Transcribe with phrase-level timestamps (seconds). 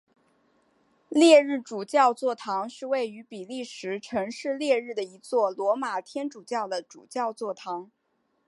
[1.09, 7.91] 列日主教座堂是位于比利时城市列日的一座罗马天主教的主教座堂。